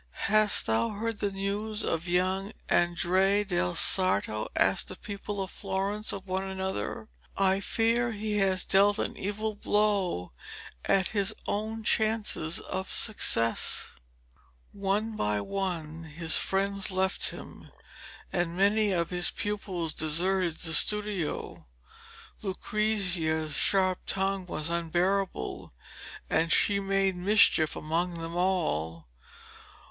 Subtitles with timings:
[0.13, 6.11] 'Hast thou heard the news of young Andrea del Sarto?' asked the people of Florence
[6.11, 7.07] of one another.
[7.37, 10.33] 'I fear he has dealt an evil blow
[10.85, 13.91] at his own chances of success.'
[14.71, 17.69] One by one his friends left him,
[18.33, 21.67] and many of his pupils deserted the studio.
[22.41, 25.75] Lucrezia's sharp tongue was unbearable,
[26.27, 29.07] and she made mischief among them all.